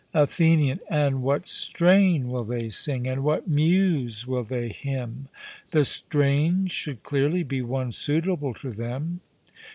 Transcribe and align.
ATHENIAN: 0.15 0.79
And 0.89 1.21
what 1.21 1.45
strain 1.45 2.29
will 2.29 2.43
they 2.43 2.69
sing, 2.69 3.05
and 3.05 3.23
what 3.23 3.47
muse 3.47 4.25
will 4.25 4.41
they 4.43 4.69
hymn? 4.69 5.27
The 5.69 5.85
strain 5.85 6.65
should 6.65 7.03
clearly 7.03 7.43
be 7.43 7.61
one 7.61 7.91
suitable 7.91 8.55
to 8.55 8.71
them. 8.71 9.21